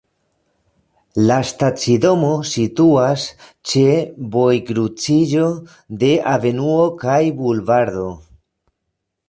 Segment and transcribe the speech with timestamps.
[1.31, 3.27] La stacidomo situas
[3.73, 3.85] ĉe
[4.37, 5.47] vojkruciĝo
[6.05, 8.11] de avenuo kaj bulvardo.